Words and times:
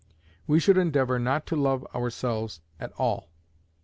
We 0.47 0.59
should 0.59 0.77
endeavour 0.77 1.19
not 1.19 1.45
to 1.45 1.55
love 1.55 1.85
ourselves 1.93 2.59
at 2.79 2.91
all. 2.93 3.29